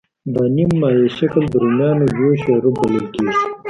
دا 0.33 0.43
نیم 0.55 0.71
مایع 0.79 1.07
شکل 1.17 1.43
د 1.49 1.53
رومیانو 1.63 2.05
جوشه 2.15 2.47
یا 2.53 2.57
روب 2.63 2.75
بلل 2.81 3.05
کېږي. 3.13 3.33